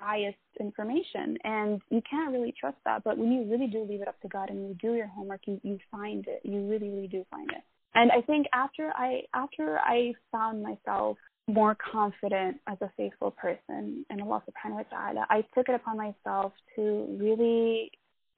[0.00, 3.04] biased information, and you can't really trust that.
[3.04, 5.40] But when you really do leave it up to God and you do your homework,
[5.46, 6.40] you you find it.
[6.44, 7.62] You really, really do find it.
[7.94, 14.04] And I think after I after I found myself more confident as a faithful person
[14.10, 17.90] in Allah subhanahu wa ta'ala, I took it upon myself to really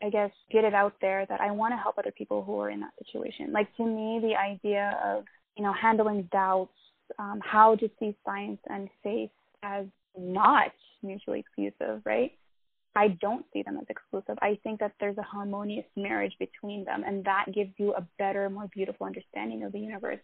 [0.02, 2.70] I guess, get it out there that I want to help other people who are
[2.70, 3.52] in that situation.
[3.52, 5.24] Like to me, the idea of,
[5.56, 6.72] you know, handling doubts,
[7.18, 9.30] um, how to see science and faith
[9.62, 9.86] as
[10.16, 12.32] not mutually exclusive, right?
[12.96, 14.36] I don't see them as exclusive.
[14.42, 18.50] I think that there's a harmonious marriage between them, and that gives you a better,
[18.50, 20.18] more beautiful understanding of the universe.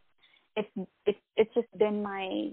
[0.56, 0.68] It's
[1.04, 2.50] it's it's just been my,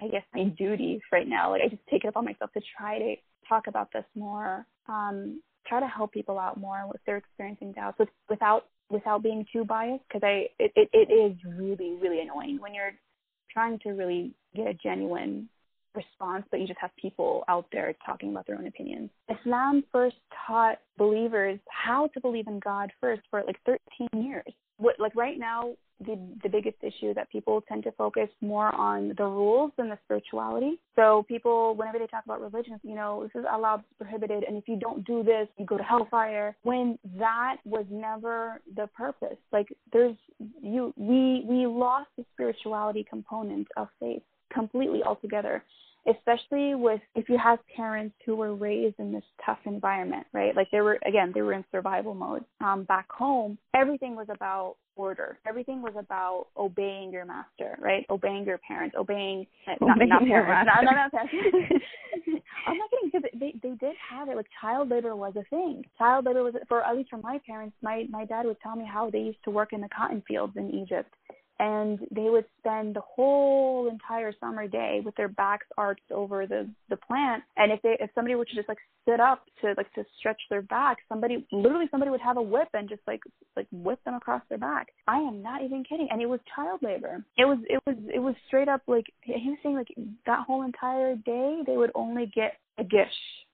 [0.00, 1.50] I guess, my duty right now.
[1.50, 3.16] Like I just take it upon myself to try to
[3.48, 4.64] talk about this more.
[4.88, 9.46] Um, try to help people out more if they're experiencing doubts with, without without being
[9.50, 12.92] too biased because I it, it, it is really really annoying when you're
[13.52, 15.48] trying to really get a genuine
[15.94, 19.10] response, but you just have people out there talking about their own opinions.
[19.28, 24.52] Islam first taught believers how to believe in God first for like 13 years.
[24.78, 29.14] What like right now the the biggest issue that people tend to focus more on
[29.16, 30.78] the rules than the spirituality.
[30.96, 34.68] So people, whenever they talk about religion, you know, this is allowed, prohibited, and if
[34.68, 36.56] you don't do this, you go to hellfire.
[36.62, 39.36] When that was never the purpose.
[39.52, 40.16] Like there's
[40.60, 45.62] you, we we lost the spirituality component of faith completely altogether
[46.08, 50.54] especially with if you have parents who were raised in this tough environment, right?
[50.54, 52.44] Like they were again, they were in survival mode.
[52.60, 55.38] Um, back home, everything was about order.
[55.46, 58.04] Everything was about obeying your master, right?
[58.10, 61.84] Obeying your parents, obeying, not, obeying not parents, not, not, not parents.
[62.66, 64.36] I'm not kidding because they they did have it.
[64.36, 65.84] Like child labor was a thing.
[65.98, 67.76] Child labor was for at least for my parents.
[67.82, 70.54] My my dad would tell me how they used to work in the cotton fields
[70.56, 71.12] in Egypt
[71.62, 76.68] and they would spend the whole entire summer day with their backs arched over the
[76.90, 77.44] the plant.
[77.56, 80.40] And if they if somebody were to just like sit up to like to stretch
[80.50, 83.20] their back somebody literally somebody would have a whip and just like
[83.56, 84.88] like whip them across their back.
[85.06, 86.08] I am not even kidding.
[86.10, 87.24] And it was child labor.
[87.38, 89.94] It was it was it was straight up like he was saying like
[90.26, 93.06] that whole entire day they would only get a gish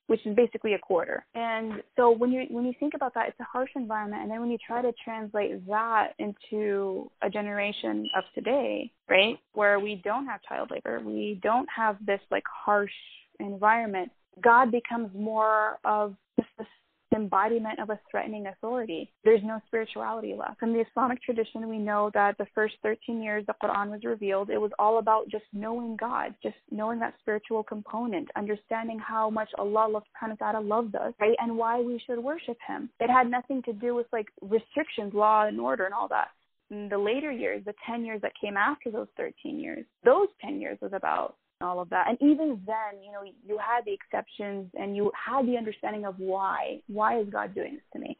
[0.08, 1.24] which is basically a quarter.
[1.34, 4.40] And so when you when you think about that, it's a harsh environment, and then
[4.40, 10.26] when you try to translate that into a generation of today, right, where we don't
[10.26, 12.90] have child labor, we don't have this like harsh
[13.38, 14.10] environment,
[14.42, 16.66] God becomes more of just the
[17.14, 19.10] embodiment of a threatening authority.
[19.24, 20.58] There's no spirituality left.
[20.58, 24.50] From the Islamic tradition, we know that the first 13 years the Quran was revealed,
[24.50, 29.48] it was all about just knowing God, just knowing that spiritual component, understanding how much
[29.58, 31.36] Allah subhanahu wa ta'ala loves us, right?
[31.38, 32.90] And why we should worship Him.
[33.00, 36.28] It had nothing to do with like restrictions, law and order and all that.
[36.70, 40.60] In the later years, the 10 years that came after those 13 years, those 10
[40.60, 42.06] years was about all of that.
[42.08, 46.14] And even then, you know, you had the exceptions and you had the understanding of
[46.18, 46.80] why.
[46.86, 48.16] Why is God doing this to me?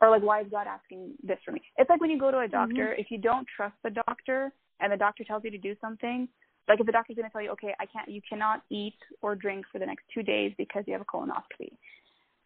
[0.00, 1.62] Or like, why is God asking this for me?
[1.78, 3.00] It's like when you go to a doctor, mm-hmm.
[3.00, 6.28] if you don't trust the doctor and the doctor tells you to do something,
[6.68, 9.34] like if the doctor's going to tell you, okay, I can't, you cannot eat or
[9.34, 11.72] drink for the next two days because you have a colonoscopy,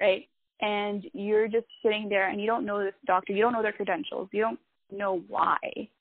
[0.01, 0.29] right?
[0.61, 3.73] And you're just sitting there and you don't know this doctor, you don't know their
[3.73, 4.59] credentials, you don't
[4.91, 5.59] know why,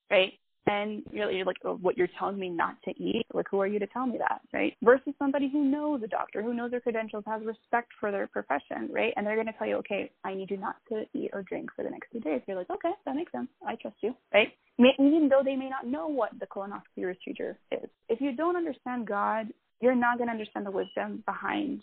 [0.10, 0.34] right?
[0.68, 3.26] And you're, like, oh, what you're telling me not to eat?
[3.34, 4.74] Like, who are you to tell me that, right?
[4.82, 8.90] Versus somebody who knows a doctor, who knows their credentials, has respect for their profession,
[8.92, 9.14] right?
[9.16, 11.70] And they're going to tell you, okay, I need you not to eat or drink
[11.76, 12.42] for the next two days.
[12.48, 13.48] You're like, okay, that makes sense.
[13.68, 14.48] I trust you, right?
[14.80, 17.90] Even though they may not know what the colonoscopy procedure is.
[18.10, 19.48] If you don't understand God,
[19.82, 21.82] you're not going to understand the wisdom behind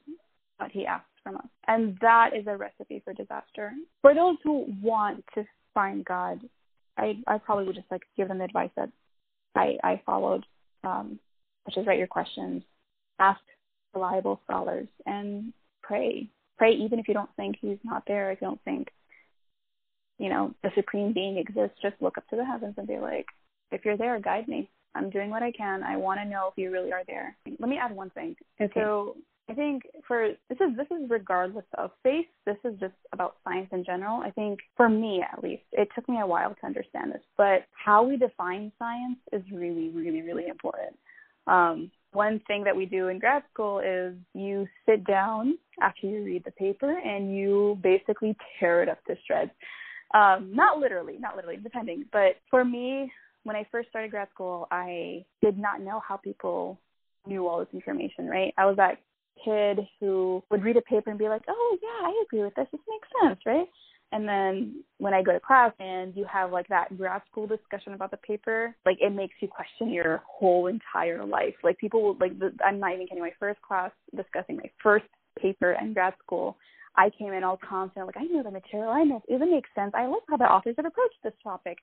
[0.59, 1.47] what He asks from us.
[1.69, 3.73] And that is a recipe for disaster.
[4.01, 6.41] For those who want to find God,
[6.97, 8.91] I I probably would just like give them the advice that
[9.55, 10.45] I I followed,
[10.85, 11.19] um,
[11.65, 12.63] which is write your questions,
[13.19, 13.41] ask
[13.95, 15.53] reliable scholars, and
[15.83, 16.29] pray.
[16.59, 18.31] Pray even if you don't think he's not there.
[18.31, 18.89] If you don't think,
[20.19, 23.27] you know, the supreme being exists, just look up to the heavens and be like,
[23.71, 24.69] if you're there, guide me.
[24.95, 25.83] I'm doing what I can.
[25.83, 27.35] I want to know if you really are there.
[27.59, 28.37] Let me add one thing.
[28.61, 28.73] Okay.
[28.75, 29.17] So
[29.49, 32.27] I think for this is this is regardless of faith.
[32.47, 34.21] This is just about science in general.
[34.21, 37.65] I think for me at least, it took me a while to understand this, but
[37.73, 40.97] how we define science is really, really, really important.
[41.47, 46.23] Um, one thing that we do in grad school is you sit down after you
[46.23, 49.51] read the paper and you basically tear it up to shreds.
[50.15, 52.05] Um, not literally, not literally, depending.
[52.13, 53.11] But for me,
[53.45, 56.79] when I first started grad school, I did not know how people
[57.27, 58.53] knew all this information, right?
[58.59, 58.99] I was that
[59.45, 62.69] kid who would read a paper and be like, "Oh yeah, I agree with this.
[62.73, 63.69] This makes sense, right?"
[64.13, 67.95] And then when I go to class and you have like that grad school discussion
[67.95, 71.55] about the paper, like it makes you question your whole entire life.
[71.65, 73.23] Like people will like the, I'm not even kidding.
[73.23, 75.07] My first class discussing my first
[75.41, 76.59] paper in grad school,
[76.95, 79.93] I came in all confident, like I know the material, I know it makes sense.
[79.95, 81.79] I like how the authors have approached this topic.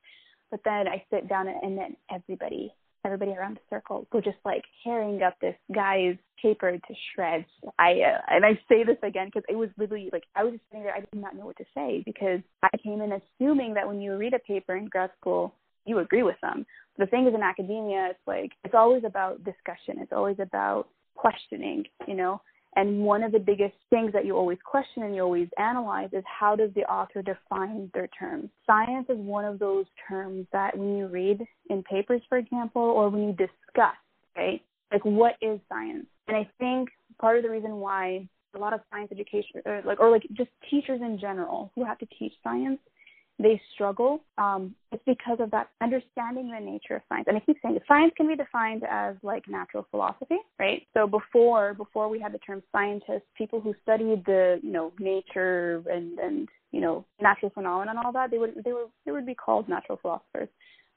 [0.51, 2.73] But then I sit down and then everybody
[3.05, 7.45] everybody around the circle were just like tearing up this guy's paper to shreds.
[7.77, 10.63] I uh, and I say this again because it was literally like I was just
[10.69, 10.93] sitting there.
[10.95, 14.15] I did not know what to say because I came in assuming that when you
[14.17, 15.53] read a paper in grad school,
[15.85, 16.65] you agree with them.
[16.97, 20.01] The thing is in academia, it's like it's always about discussion.
[20.01, 21.85] It's always about questioning.
[22.07, 22.41] You know,
[22.79, 26.23] and one of the biggest things that you always question and you always analyze is
[26.25, 28.49] how does the author define their terms?
[28.65, 33.09] Science is one of those terms that when you read in papers, for example, or
[33.09, 33.97] when you discuss,
[34.37, 34.61] right?
[34.93, 36.05] Like what is science?
[36.29, 36.87] And I think
[37.19, 40.49] part of the reason why a lot of science education or like or like just
[40.71, 42.79] teachers in general who have to teach science
[43.39, 47.25] they struggle, um, it's because of that understanding the nature of science.
[47.27, 50.85] And I keep saying science can be defined as like natural philosophy, right?
[50.93, 55.81] So before before we had the term scientists, people who studied the you know nature
[55.89, 59.25] and and you know natural phenomena and all that, they would they would they would
[59.25, 60.49] be called natural philosophers.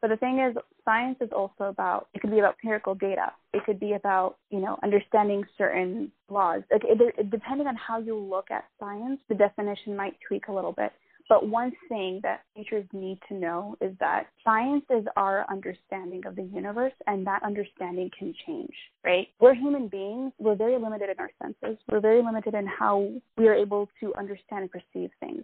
[0.03, 3.33] But the thing is, science is also about, it could be about empirical data.
[3.55, 6.63] It could be about, you know, understanding certain laws.
[6.73, 10.53] Like, it, it, depending on how you look at science, the definition might tweak a
[10.53, 10.91] little bit.
[11.33, 16.37] But one thing that teachers need to know is that science is our understanding of
[16.37, 19.29] the universe, and that understanding can change, right?
[19.41, 20.33] We're human beings.
[20.39, 21.83] We're very limited in our senses.
[21.91, 25.43] We're very limited in how we are able to understand and perceive things.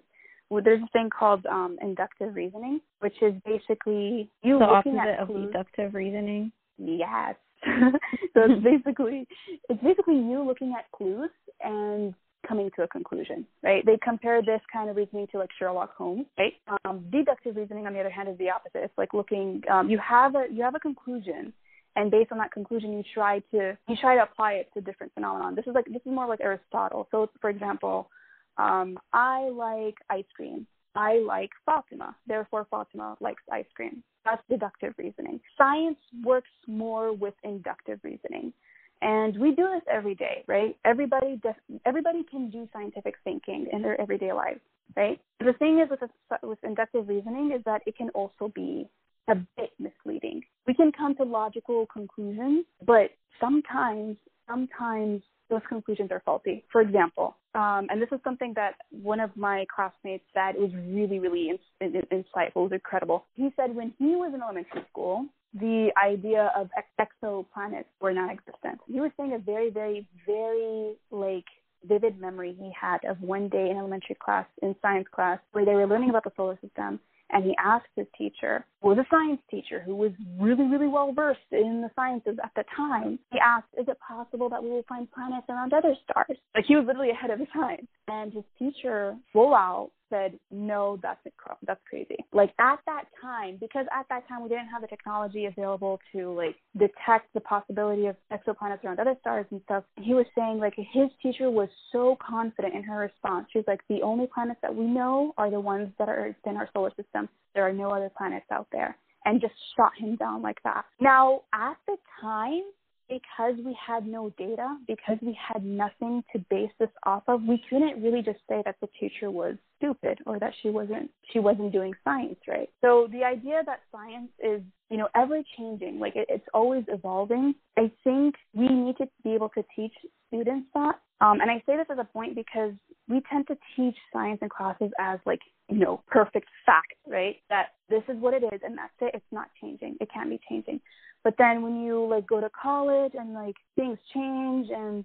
[0.51, 5.20] There's a thing called um, inductive reasoning, which is basically you the looking opposite at
[5.20, 6.53] of deductive reasoning.
[6.77, 7.35] Yes.
[7.64, 9.27] so it's basically
[9.70, 11.31] it's basically you looking at clues
[11.64, 12.12] and
[12.46, 13.85] coming to a conclusion, right?
[13.85, 16.53] They compare this kind of reasoning to like Sherlock Holmes, right?
[16.85, 18.85] Um, deductive reasoning, on the other hand, is the opposite.
[18.85, 21.53] It's like looking, um, you have a you have a conclusion,
[21.96, 25.12] and based on that conclusion, you try to you try to apply it to different
[25.14, 25.55] phenomenon.
[25.55, 27.09] This is like this is more like Aristotle.
[27.11, 28.11] So, for example,
[28.57, 30.66] um, I like ice cream.
[30.94, 32.16] I like Fatima.
[32.27, 34.03] Therefore, Fatima likes ice cream.
[34.24, 35.40] That's deductive reasoning.
[35.57, 38.53] Science works more with inductive reasoning.
[39.00, 40.76] And we do this every day, right?
[40.84, 41.54] Everybody does,
[41.87, 44.61] everybody can do scientific thinking in their everyday lives,
[44.96, 45.20] right?
[45.40, 48.88] The thing is with a, with inductive reasoning is that it can also be
[49.29, 50.42] a bit misleading.
[50.66, 53.10] We can come to logical conclusions, but
[53.40, 54.16] sometimes
[54.48, 56.64] sometimes those conclusions are faulty.
[56.73, 61.18] For example, um, and this is something that one of my classmates said was really,
[61.18, 63.25] really in, in, insightful, was incredible.
[63.35, 68.81] He said when he was in elementary school, the idea of ex- exoplanets were non-existent.
[68.87, 71.44] He was saying a very, very, very like
[71.85, 75.75] vivid memory he had of one day in elementary class, in science class, where they
[75.75, 79.83] were learning about the solar system, and he asked his teacher, was a science teacher
[79.85, 83.19] who was really, really well versed in the sciences at the time.
[83.31, 86.38] He asked, Is it possible that we will find planets around other stars?
[86.55, 87.87] Like he was literally ahead of his time.
[88.09, 91.21] And his teacher, full out, said, no, that's
[91.67, 92.17] that's crazy.
[92.33, 96.33] Like at that time, because at that time we didn't have the technology available to
[96.33, 99.85] like detect the possibility of exoplanets around other stars and stuff.
[99.96, 103.46] He was saying like his teacher was so confident in her response.
[103.52, 106.69] She's like, the only planets that we know are the ones that are in our
[106.73, 107.29] solar system.
[107.54, 108.96] There are no other planets out there.
[109.25, 110.85] And just shot him down like that.
[111.00, 112.63] Now, at the time,
[113.09, 117.63] because we had no data, because we had nothing to base this off of, we
[117.69, 121.73] couldn't really just say that the teacher was stupid or that she wasn't she wasn't
[121.73, 122.69] doing science right.
[122.81, 127.54] So the idea that science is you know ever changing, like it, it's always evolving.
[127.77, 129.92] I think we need to be able to teach
[130.29, 130.96] students that.
[131.21, 132.73] Um, and I say this as a point because
[133.09, 137.37] we tend to teach science in classes as like you know perfect fact, right?
[137.48, 139.13] That this is what it is and that's it.
[139.15, 139.96] It's not changing.
[140.00, 140.81] It can't be changing.
[141.25, 145.04] But then when you like go to college and like things change and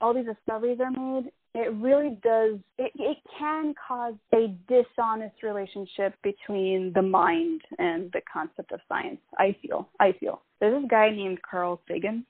[0.00, 6.14] all these discoveries are made, it really does it, it can cause a dishonest relationship
[6.22, 9.20] between the mind and the concept of science.
[9.38, 9.88] I feel.
[9.98, 10.42] I feel.
[10.60, 12.26] There's this guy named Carl Sagan.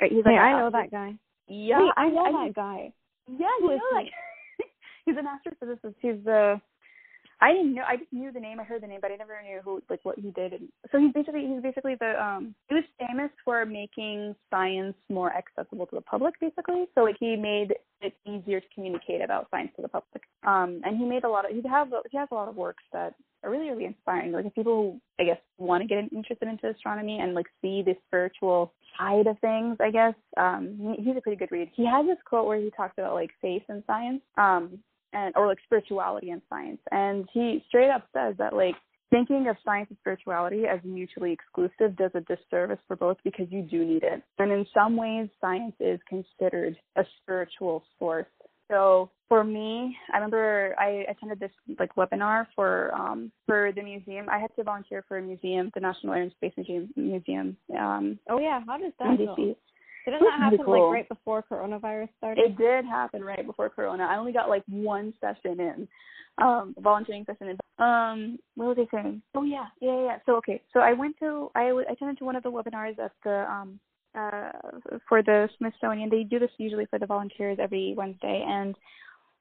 [0.00, 1.14] He's like hey, I know that guy.
[1.48, 2.92] Yeah, Wait, I know I, that guy.
[3.26, 4.06] Yeah, you know, like,
[5.04, 5.94] he's an astrophysicist.
[6.00, 6.60] He's the
[7.40, 7.82] I didn't know.
[7.86, 8.58] I just knew the name.
[8.58, 10.54] I heard the name, but I never knew who like what he did.
[10.54, 15.32] And so he's basically he's basically the um he was famous for making science more
[15.32, 16.86] accessible to the public, basically.
[16.94, 20.22] So like he made it easier to communicate about science to the public.
[20.44, 22.82] Um and he made a lot of he have he has a lot of works
[22.92, 23.14] that
[23.44, 24.32] are really really inspiring.
[24.32, 27.94] Like if people I guess want to get interested into astronomy and like see the
[28.08, 31.70] spiritual side of things, I guess um he's a pretty good read.
[31.72, 34.22] He has this quote where he talks about like faith and science.
[34.36, 34.80] Um
[35.12, 36.80] and or like spirituality and science.
[36.90, 38.74] And he straight up says that like
[39.10, 43.62] thinking of science and spirituality as mutually exclusive does a disservice for both because you
[43.62, 44.22] do need it.
[44.38, 48.26] And in some ways science is considered a spiritual source.
[48.70, 54.26] So for me, I remember I attended this like webinar for um for the museum.
[54.28, 56.52] I had to volunteer for a museum, the National Air and Space
[56.96, 57.56] Museum.
[57.78, 59.54] Um Oh yeah, how does that go?
[60.04, 60.88] Didn't that happen cool.
[60.88, 62.44] like right before coronavirus started?
[62.44, 64.04] It did happen right before Corona.
[64.04, 65.88] I only got like one session in,
[66.38, 67.84] um, volunteering session in.
[67.84, 69.22] Um, what was I saying?
[69.34, 70.18] Oh yeah, yeah, yeah.
[70.26, 73.12] So okay, so I went to I I attended to one of the webinars at
[73.24, 73.78] the um
[74.14, 74.50] uh
[75.08, 76.10] for the Smithsonian.
[76.10, 78.74] They do this usually for the volunteers every Wednesday, and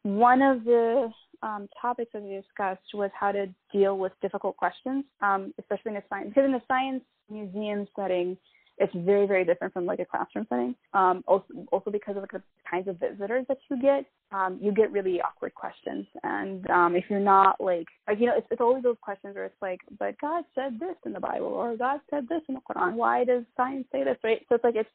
[0.03, 1.11] one of the
[1.43, 5.97] um, topics that they discussed was how to deal with difficult questions, um, especially in
[5.97, 8.37] a science because in the science museum setting
[8.79, 10.75] it's very very different from like a classroom setting.
[10.93, 14.71] Um also also because of like the kinds of visitors that you get um you
[14.71, 16.05] get really awkward questions.
[16.23, 19.45] And um if you're not like like you know it's, it's always those questions where
[19.45, 22.61] it's like but god said this in the bible or god said this in the
[22.61, 22.93] quran.
[22.93, 24.17] Why does science say this?
[24.23, 24.45] Right?
[24.49, 24.89] So it's like it's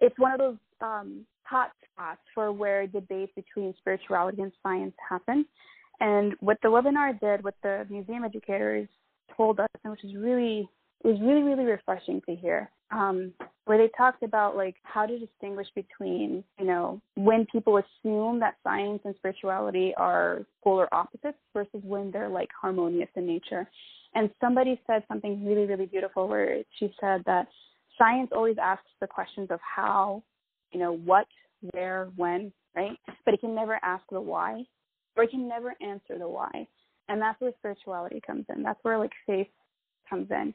[0.00, 5.46] it's one of those um hot spots for where debates between spirituality and science happen.
[6.00, 8.88] And what the webinar did what the museum educators
[9.36, 10.68] told us and which is really
[11.02, 13.32] was really really refreshing to hear um,
[13.64, 18.56] where they talked about like how to distinguish between you know when people assume that
[18.62, 23.68] science and spirituality are polar opposites versus when they're like harmonious in nature.
[24.16, 27.48] And somebody said something really really beautiful where she said that
[27.98, 30.22] science always asks the questions of how
[30.72, 31.26] you know what
[31.72, 32.98] where when right?
[33.24, 34.64] But it can never ask the why
[35.16, 36.66] or it can never answer the why.
[37.08, 38.62] And that's where spirituality comes in.
[38.62, 39.48] That's where like faith
[40.08, 40.54] comes in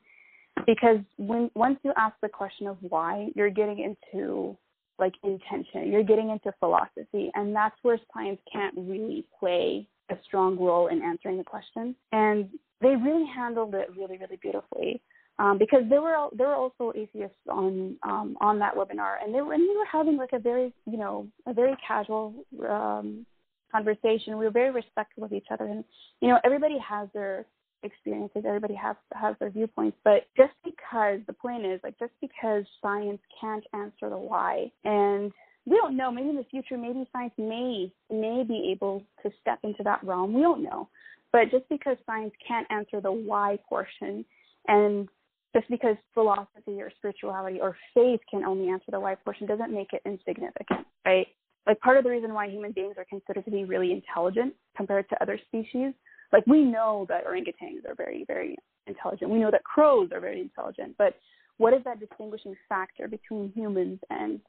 [0.66, 4.57] because when once you ask the question of why, you're getting into
[4.97, 10.57] like intention, you're getting into philosophy, and that's where science can't really play a strong
[10.60, 11.95] role in answering the question.
[12.12, 12.49] And
[12.82, 15.01] they really handled it really, really beautifully.
[15.38, 19.41] Um, because there were there were also atheists on um, on that webinar, and they
[19.41, 22.34] were and we were having like a very you know a very casual
[22.68, 23.26] um,
[23.72, 24.38] conversation.
[24.38, 25.86] We were very respectful of each other, and
[26.20, 27.45] you know everybody has their
[27.84, 28.44] experiences.
[28.46, 33.22] Everybody has has their viewpoints, but just because the point is like just because science
[33.40, 35.32] can't answer the why, and
[35.66, 36.12] we don't know.
[36.12, 40.34] Maybe in the future, maybe science may may be able to step into that realm.
[40.34, 40.90] We don't know,
[41.32, 44.26] but just because science can't answer the why portion,
[44.68, 45.08] and
[45.56, 49.94] just because philosophy or spirituality or faith can only answer the why portion doesn't make
[49.94, 51.28] it insignificant, right?
[51.66, 55.10] Like part of the reason why human beings are considered to be really intelligent compared
[55.10, 55.94] to other species,
[56.32, 58.58] like we know that orangutans are very, very
[58.88, 59.32] intelligent.
[59.32, 61.16] We know that crows are very intelligent, but
[61.58, 64.40] what is that distinguishing factor between humans and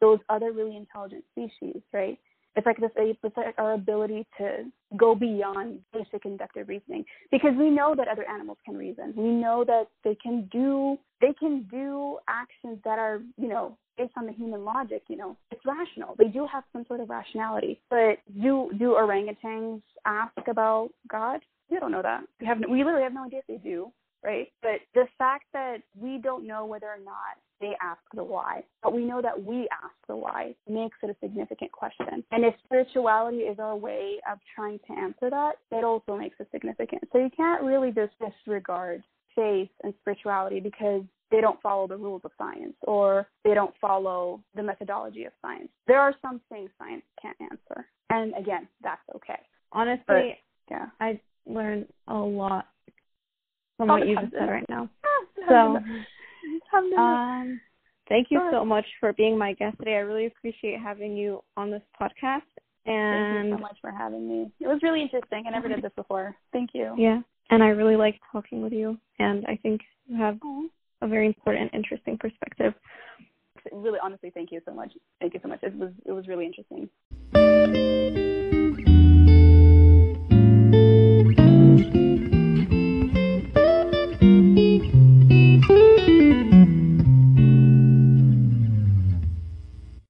[0.00, 2.18] those other really intelligent species, right?
[2.56, 4.64] It's like this, it's like our ability to
[4.96, 9.12] go beyond basic inductive reasoning because we know that other animals can reason.
[9.16, 14.12] We know that they can do, they can do actions that are, you know, based
[14.16, 16.14] on the human logic, you know, it's rational.
[16.18, 17.80] They do have some sort of rationality.
[17.90, 21.40] But do do orangutans ask about God?
[21.70, 22.22] We don't know that.
[22.40, 23.90] We have we literally have no idea if they do,
[24.26, 24.48] right?
[24.60, 28.92] But the fact that we don't know whether or not they ask the why, but
[28.92, 32.24] we know that we ask the why makes it a significant question.
[32.32, 36.48] And if spirituality is our way of trying to answer that, it also makes it
[36.52, 37.04] significant.
[37.12, 39.02] So you can't really just disregard
[39.34, 44.42] faith and spirituality because they don't follow the rules of science or they don't follow
[44.54, 45.68] the methodology of science.
[45.86, 47.86] There are some things science can't answer.
[48.10, 49.40] And again, that's okay.
[49.72, 50.24] Honestly, but,
[50.70, 50.86] yeah.
[51.00, 52.66] I learned a lot
[53.76, 54.88] from what you just said right now.
[55.48, 55.78] So
[56.98, 57.60] um,
[58.08, 59.94] thank you so much for being my guest today.
[59.94, 62.40] I really appreciate having you on this podcast.
[62.84, 64.50] And thank you so much for having me.
[64.60, 65.44] It was really interesting.
[65.46, 66.34] I never did this before.
[66.52, 66.94] Thank you.
[66.96, 67.20] Yeah,
[67.50, 68.98] and I really like talking with you.
[69.18, 70.38] And I think you have
[71.02, 72.74] a very important, interesting perspective.
[73.72, 74.92] Really, honestly, thank you so much.
[75.20, 75.60] Thank you so much.
[75.62, 76.88] It was it was really interesting.